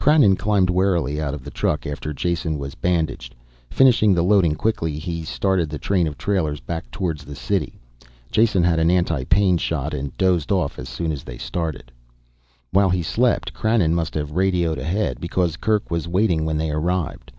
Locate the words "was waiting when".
15.90-16.56